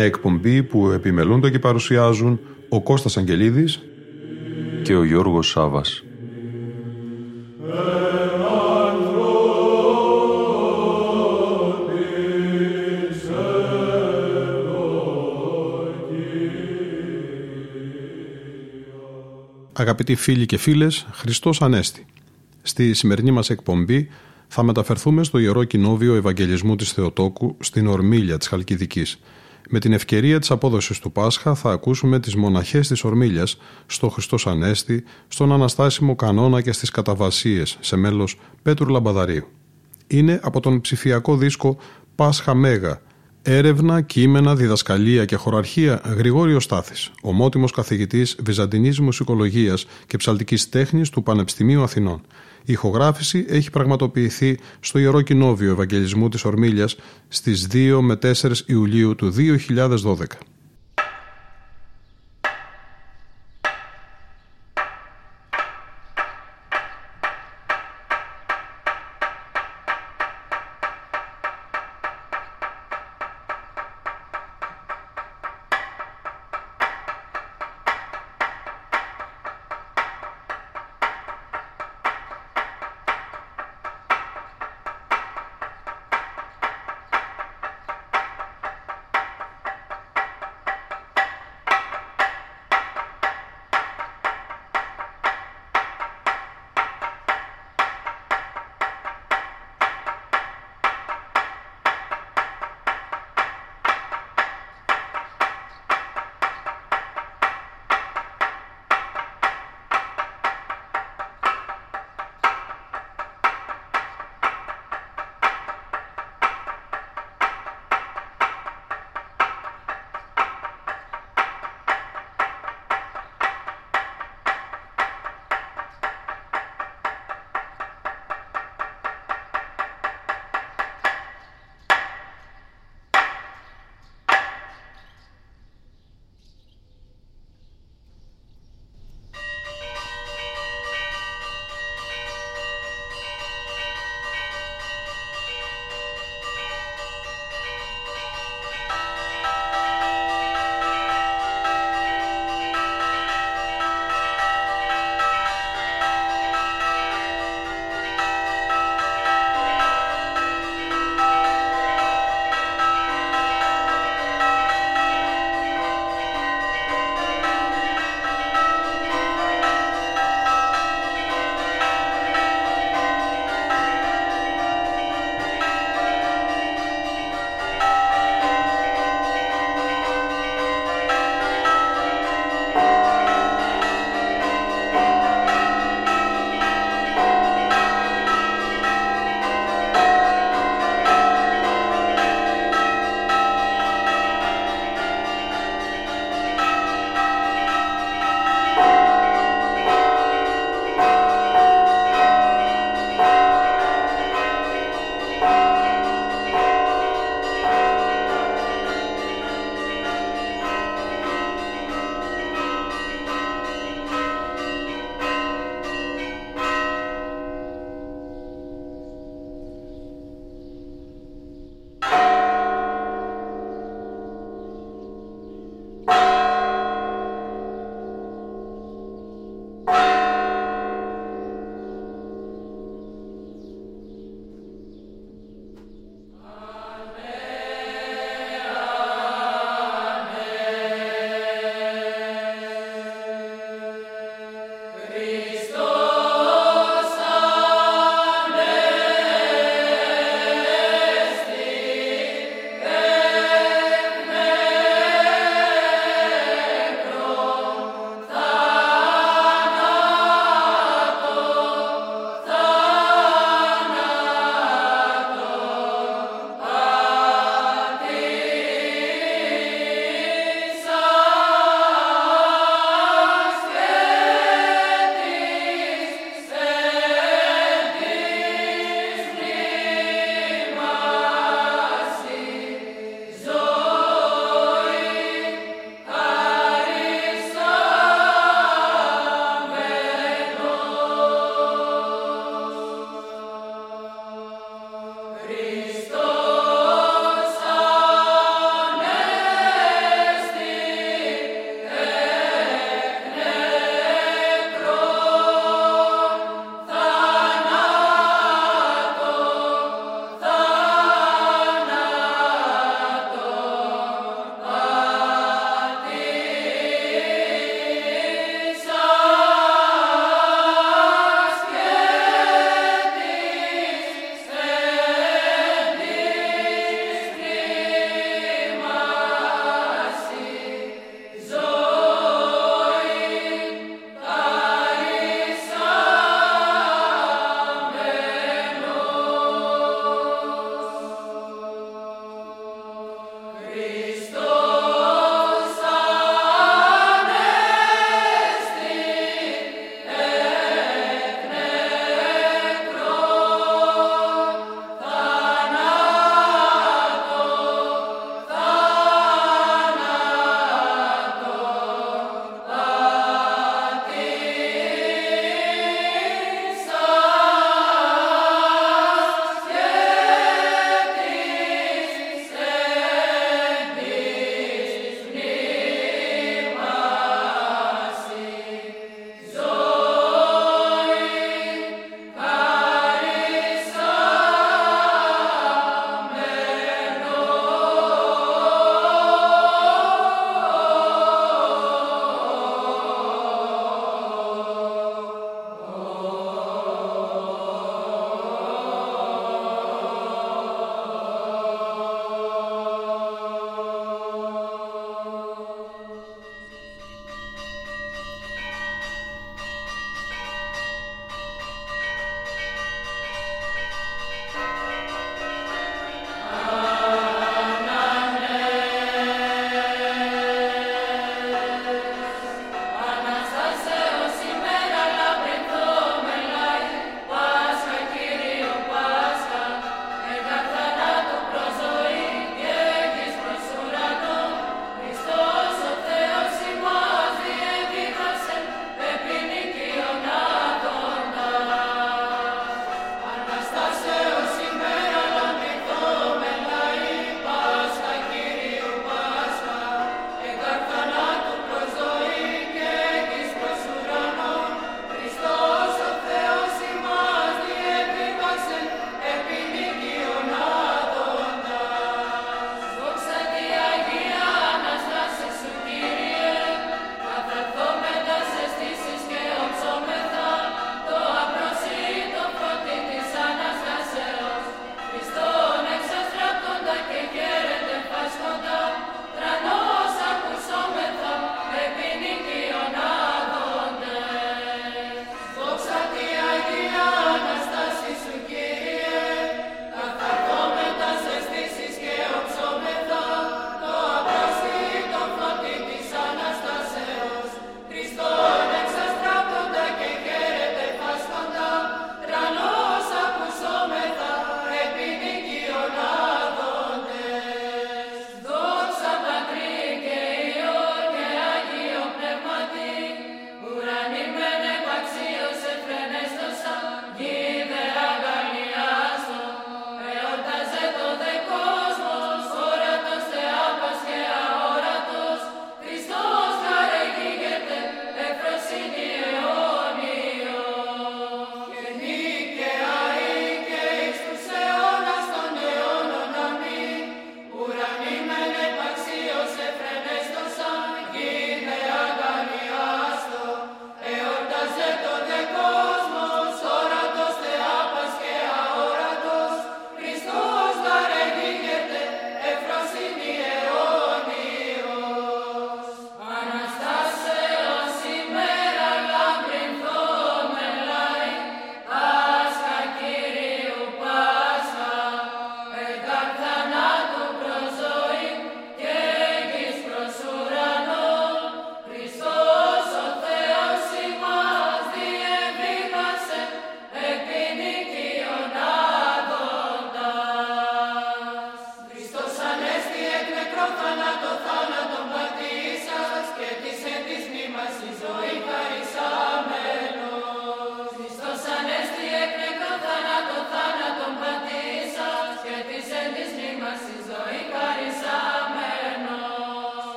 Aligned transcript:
Μια 0.00 0.08
εκπομπή 0.08 0.62
που 0.62 0.90
επιμελούνται 0.90 1.50
και 1.50 1.58
παρουσιάζουν 1.58 2.40
ο 2.68 2.82
Κώστας 2.82 3.16
Αγγελίδης 3.16 3.80
και 4.82 4.94
ο 4.94 5.04
Γιώργος 5.04 5.48
Σάβας. 5.48 6.04
Αγαπητοί 19.72 20.14
φίλοι 20.14 20.46
και 20.46 20.56
φίλες, 20.56 21.06
Χριστός 21.12 21.62
Ανέστη. 21.62 22.06
Στη 22.62 22.94
σημερινή 22.94 23.30
μας 23.30 23.50
εκπομπή 23.50 24.08
θα 24.48 24.62
μεταφερθούμε 24.62 25.24
στο 25.24 25.38
Ιερό 25.38 25.64
Κοινόβιο 25.64 26.14
Ευαγγελισμού 26.14 26.76
της 26.76 26.92
Θεοτόκου 26.92 27.56
στην 27.60 27.86
Ορμήλια 27.86 28.38
της 28.38 28.48
Χαλκιδικής– 28.48 29.18
με 29.72 29.78
την 29.78 29.92
ευκαιρία 29.92 30.38
της 30.38 30.50
απόδοσης 30.50 30.98
του 30.98 31.12
Πάσχα 31.12 31.54
θα 31.54 31.70
ακούσουμε 31.70 32.20
τις 32.20 32.34
μοναχές 32.34 32.88
της 32.88 33.04
Ορμήλιας 33.04 33.58
στο 33.86 34.08
Χριστός 34.08 34.46
Ανέστη, 34.46 35.04
στον 35.28 35.52
Αναστάσιμο 35.52 36.14
Κανόνα 36.14 36.60
και 36.60 36.72
στις 36.72 36.90
Καταβασίες 36.90 37.76
σε 37.80 37.96
μέλος 37.96 38.38
Πέτρου 38.62 38.88
Λαμπαδαρίου. 38.88 39.46
Είναι 40.06 40.40
από 40.42 40.60
τον 40.60 40.80
ψηφιακό 40.80 41.36
δίσκο 41.36 41.76
Πάσχα 42.14 42.54
Μέγα, 42.54 43.00
έρευνα, 43.42 44.00
κείμενα, 44.00 44.56
διδασκαλία 44.56 45.24
και 45.24 45.36
χωραρχία 45.36 46.02
Γρηγόριο 46.16 46.60
Στάθης, 46.60 47.10
ομότιμος 47.22 47.72
καθηγητής 47.72 48.36
Βυζαντινής 48.44 49.00
Μουσικολογίας 49.00 49.86
και 50.06 50.16
Ψαλτικής 50.16 50.68
Τέχνης 50.68 51.10
του 51.10 51.22
Πανεπιστημίου 51.22 51.82
Αθηνών. 51.82 52.20
Η 52.64 52.72
ηχογράφηση 52.72 53.44
έχει 53.48 53.70
πραγματοποιηθεί 53.70 54.58
στο 54.80 54.98
Ιερό 54.98 55.20
Κοινόβιο 55.20 55.70
Ευαγγελισμού 55.70 56.28
της 56.28 56.44
Ορμήλιας 56.44 56.96
στις 57.28 57.66
2 57.72 57.98
με 58.00 58.16
4 58.16 58.32
Ιουλίου 58.66 59.14
του 59.14 59.30
2012. 59.30 60.38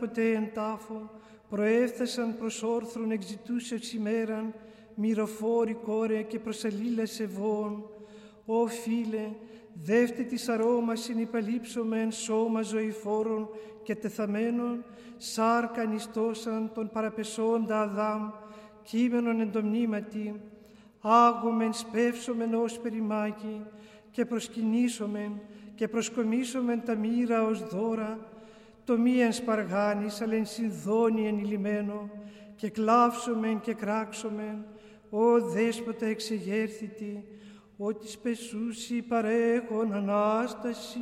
Ποτέ 0.00 0.32
εν 0.32 0.50
τάφο, 0.54 1.10
προέφθασαν 1.48 2.36
προς 2.38 2.62
όρθρον 2.62 3.10
εξητούσεως 3.10 3.92
ημέραν, 3.92 4.54
μυροφόρη 4.94 5.74
κόρε 5.74 6.22
και 6.22 6.38
προσαλήλας 6.38 7.20
ευών. 7.20 7.90
Ω 8.46 8.66
φίλε, 8.66 9.30
δεύτε 9.74 10.22
της 10.22 10.48
αρώμασιν 10.48 11.18
υπαλείψομεν 11.18 12.12
σώμα 12.12 12.62
ζωηφόρων 12.62 13.48
και 13.82 13.94
τεθαμένων, 13.94 14.84
σάρκα 15.16 15.84
νηστώσαν 15.84 16.70
τον 16.74 16.90
παραπεσόντα 16.92 17.80
Αδάμ, 17.80 18.30
κείμενον 18.82 19.40
εν 19.40 19.52
το 19.52 19.62
μνήματι, 19.62 20.40
άγομεν 21.00 21.72
σπεύσομεν 21.72 22.54
ως 22.54 22.78
περιμάκι 22.78 23.62
και 24.10 24.24
προσκυνήσομεν 24.24 25.40
και 25.74 25.88
προσκομίσομεν 25.88 26.82
τα 26.84 26.94
μοίρα 26.94 27.44
ως 27.44 27.68
δώρα, 27.68 28.18
το 28.90 28.98
μη 28.98 29.20
εν 29.20 29.32
σπαργάνης, 29.32 30.20
αλλά 30.20 30.34
εν 30.34 30.46
συνδόνη 30.46 31.26
ενηλυμένο, 31.26 32.10
και 32.56 32.70
κλάψομεν 32.70 33.60
και 33.60 33.74
κράξομεν, 33.74 34.64
ο 35.10 35.40
δέσποτα 35.40 36.06
εξεγέρθητη, 36.06 37.24
ότι 37.76 38.08
σπεσούσι 38.08 39.02
παρέχον 39.02 39.92
Ανάσταση. 39.92 40.98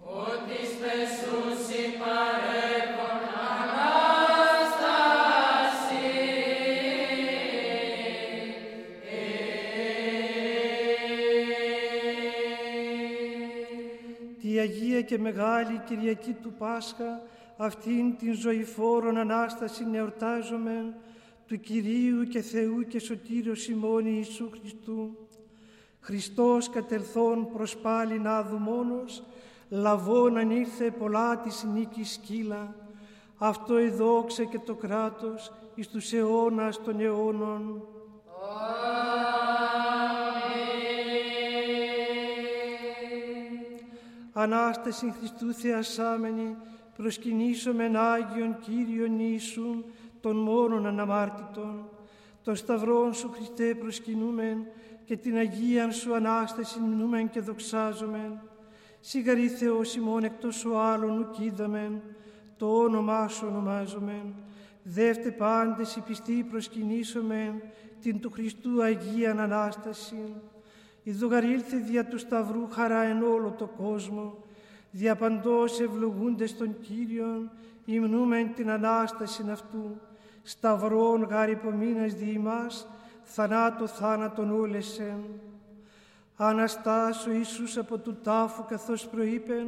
Ότι 0.00 0.56
σπεσούσι 0.72 1.82
παρέχον 1.98 2.83
Αγία 14.94 15.06
και 15.06 15.18
Μεγάλη 15.18 15.82
Κυριακή 15.86 16.32
του 16.32 16.52
Πάσχα, 16.52 17.22
αυτήν 17.56 18.16
την 18.16 18.34
ζωηφόρον 18.34 19.16
Ανάσταση 19.16 19.84
εορτάζομαι 19.92 20.94
του 21.46 21.60
Κυρίου 21.60 22.24
και 22.24 22.40
Θεού 22.40 22.82
και 22.82 22.98
Σωτήριος 22.98 23.60
Σιμώνη 23.60 24.10
Ιησού 24.10 24.50
Χριστού. 24.50 25.16
Χριστός 26.00 26.70
κατερθών 26.70 27.52
προς 27.52 27.76
πάλι 27.76 28.18
να 28.18 28.42
μόνος, 28.42 29.22
λαβών 29.68 30.36
αν 30.36 30.50
ήρθε 30.50 30.90
πολλά 30.90 31.38
της 31.38 31.66
νίκης 31.72 32.12
σκύλα, 32.12 32.74
αυτό 33.38 33.76
εδόξε 33.76 34.44
και 34.44 34.58
το 34.58 34.74
κράτος 34.74 35.52
εις 35.74 35.88
τους 35.88 36.12
αιώνας 36.12 36.82
των 36.82 37.00
αιώνων. 37.00 37.88
Ανάσταση 44.36 45.14
Χριστού 45.18 45.52
Θεασάμενη, 45.52 46.56
προσκυνήσομεν 46.96 47.96
Άγιον 47.96 48.58
Κύριον 48.58 49.18
Ιησούν, 49.18 49.84
των 50.20 50.36
μόνων 50.36 50.86
αναμάρτητων. 50.86 51.88
Τον 52.42 52.56
Σταυρόν 52.56 53.14
Σου 53.14 53.30
Χριστέ 53.30 53.74
προσκυνούμεν 53.74 54.66
και 55.04 55.16
την 55.16 55.36
Αγίαν 55.36 55.92
Σου 55.92 56.14
Ανάσταση 56.14 56.80
μνούμεν 56.80 57.30
και 57.30 57.40
δοξάζομεν. 57.40 58.40
Σιγαρή 59.00 59.48
Θεός 59.48 59.94
ημών 59.96 60.24
εκτός 60.24 60.54
σου 60.54 60.76
άλλων 60.76 61.18
ουκ 61.18 61.38
είδαμεν, 61.38 62.02
το 62.56 62.66
όνομά 62.66 63.28
Σου 63.28 63.46
ονομάζομεν. 63.50 64.34
Δεύτε 64.82 65.30
πάντες 65.30 65.96
οι 65.96 66.00
πιστοί 66.00 66.46
προσκυνήσομεν 66.50 67.62
την 68.00 68.20
του 68.20 68.30
Χριστού 68.30 68.82
Αγίαν 68.82 69.40
Ανάσταση. 69.40 70.34
Ιδωγαρήλθε 71.06 71.76
δια 71.76 72.04
του 72.04 72.18
Σταυρού 72.18 72.68
χαρά 72.70 73.02
εν 73.02 73.22
όλο 73.22 73.54
το 73.58 73.66
κόσμο, 73.66 74.34
διαπαντός 74.90 75.80
ευλογούντες 75.80 76.56
των 76.56 76.80
Κύριων, 76.80 77.50
υμνούμεν 77.84 78.54
την 78.54 78.70
Ανάσταση 78.70 79.44
αυτού, 79.50 80.00
σταυρών 80.42 81.22
γαρυπομήνας 81.22 82.14
δι' 82.14 82.32
ημάς, 82.32 82.86
θανάτω 83.22 83.86
θάνατον 83.86 84.60
όλεσεν. 84.60 85.24
Αναστάσω 86.36 87.30
Ιησούς 87.32 87.76
από 87.76 87.98
του 87.98 88.16
τάφου 88.22 88.64
καθώς 88.64 89.08
προείπεν, 89.08 89.66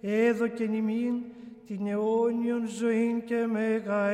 έδωκεν 0.00 0.72
ημίν 0.72 1.14
την 1.66 1.86
αιώνιον 1.86 2.66
ζωήν 2.66 3.24
και 3.24 3.46
μέγα 3.46 4.08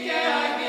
Yeah. 0.00 0.61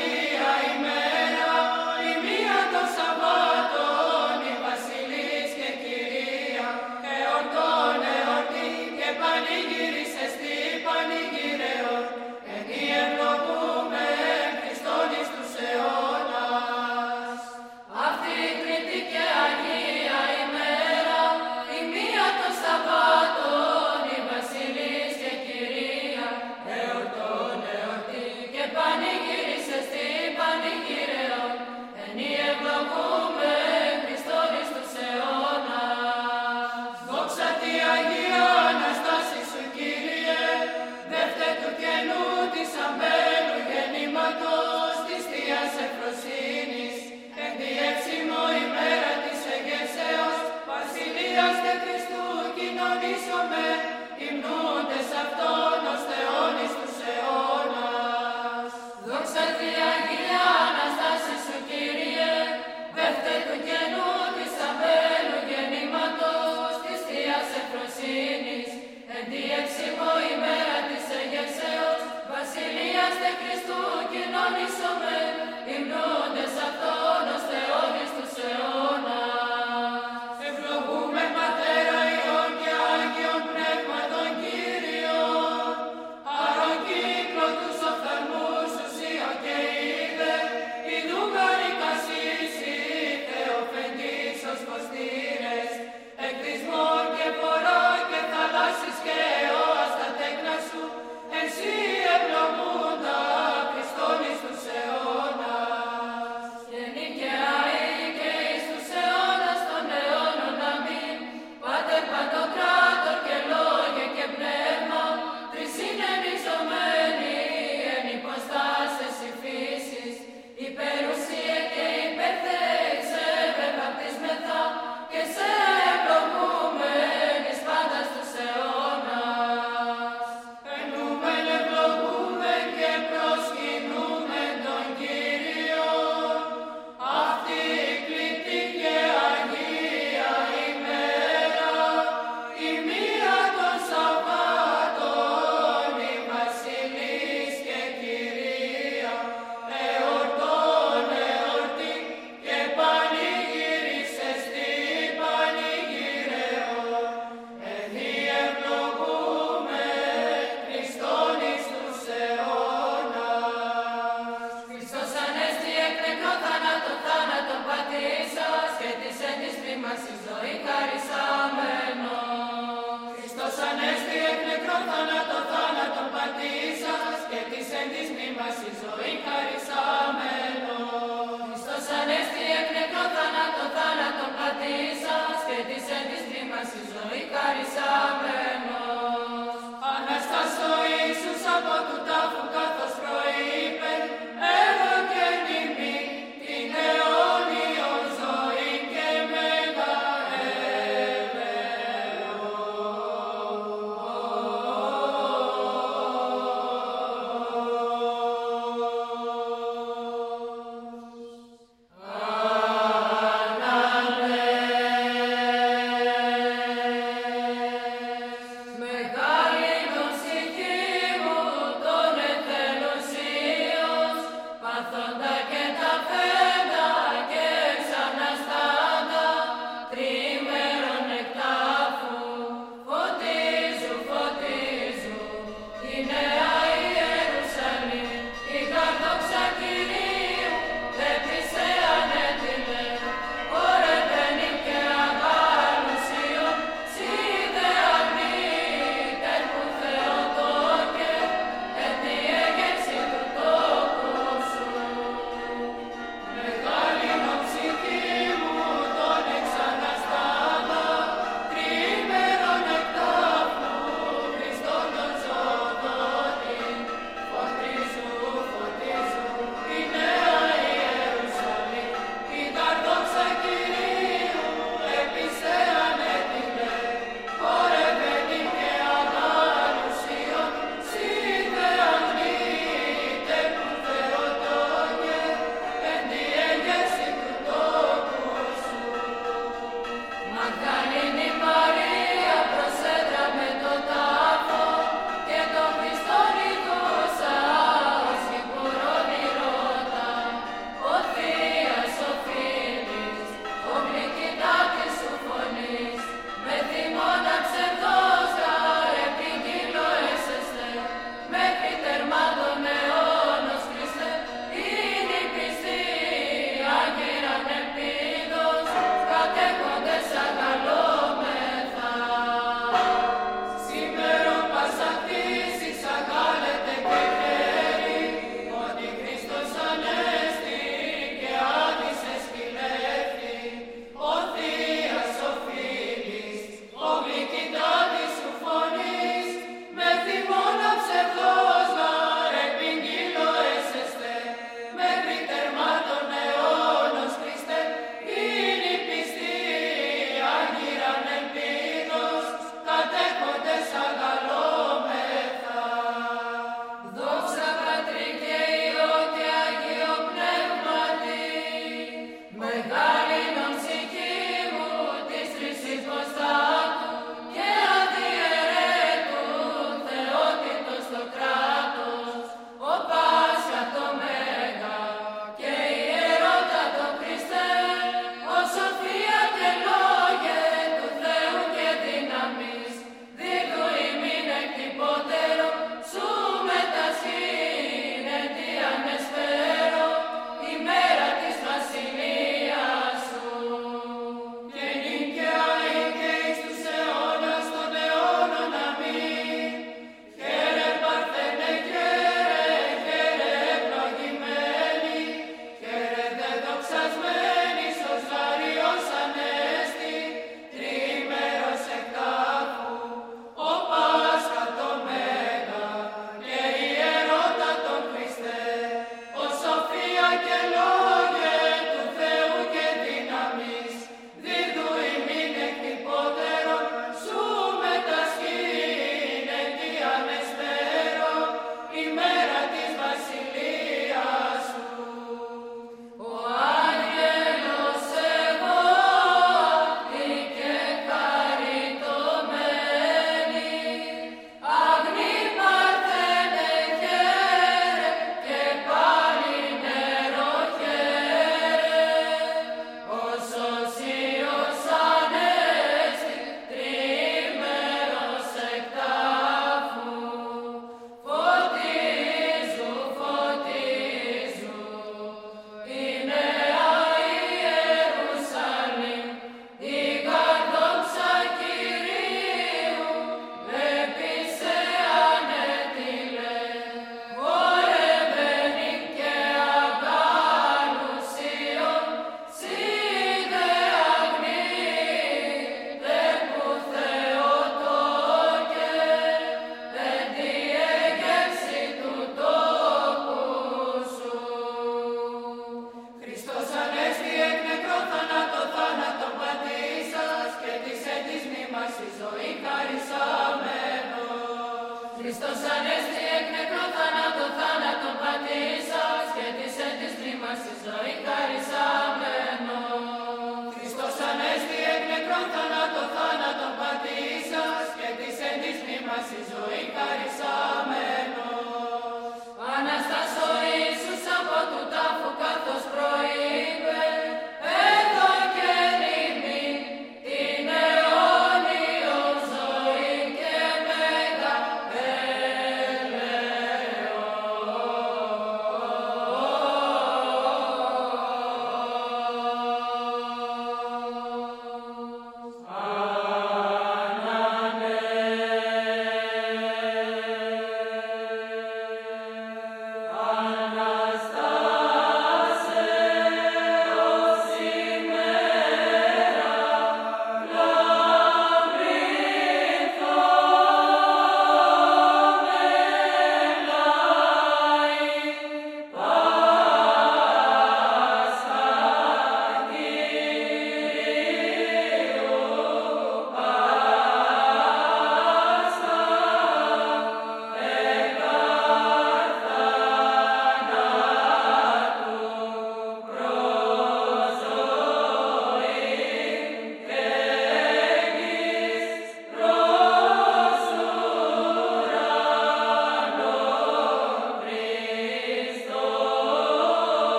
love 74.52 74.70
so 74.70 74.98
much. 74.98 75.13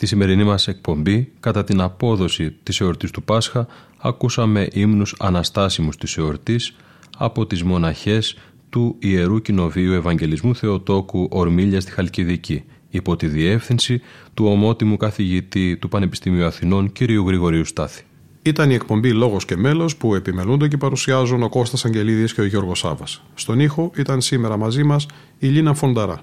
Στη 0.00 0.08
σημερινή 0.08 0.44
μας 0.44 0.68
εκπομπή, 0.68 1.32
κατά 1.40 1.64
την 1.64 1.80
απόδοση 1.80 2.56
της 2.62 2.80
εορτής 2.80 3.10
του 3.10 3.22
Πάσχα, 3.22 3.66
ακούσαμε 3.98 4.68
ύμνους 4.72 5.14
αναστάσιμους 5.18 5.96
της 5.96 6.16
εορτής 6.16 6.76
από 7.18 7.46
τις 7.46 7.62
μοναχές 7.62 8.36
του 8.70 8.96
Ιερού 8.98 9.42
Κοινοβίου 9.42 9.92
Ευαγγελισμού 9.92 10.54
Θεοτόκου 10.54 11.28
Ορμίλια 11.30 11.80
στη 11.80 11.90
Χαλκιδική, 11.90 12.64
υπό 12.90 13.16
τη 13.16 13.26
διεύθυνση 13.26 14.00
του 14.34 14.46
ομότιμου 14.46 14.96
καθηγητή 14.96 15.76
του 15.76 15.88
Πανεπιστημίου 15.88 16.44
Αθηνών 16.44 16.92
κ. 16.92 17.02
Γρηγορίου 17.02 17.64
Στάθη. 17.64 18.02
Ήταν 18.42 18.70
η 18.70 18.74
εκπομπή 18.74 19.12
Λόγος 19.12 19.44
και 19.44 19.56
Μέλος 19.56 19.96
που 19.96 20.14
επιμελούνται 20.14 20.68
και 20.68 20.76
παρουσιάζουν 20.76 21.42
ο 21.42 21.48
Κώστας 21.48 21.84
Αγγελίδης 21.84 22.34
και 22.34 22.40
ο 22.40 22.44
Γιώργος 22.44 22.78
Σάβας. 22.78 23.22
Στον 23.34 23.60
ήχο 23.60 23.90
ήταν 23.96 24.20
σήμερα 24.20 24.56
μαζί 24.56 24.82
μας 24.82 25.06
η 25.38 25.46
Λίνα 25.46 25.74
Φονταρά. 25.74 26.20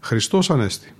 Χριστός 0.00 0.50
Ανέστη. 0.50 0.92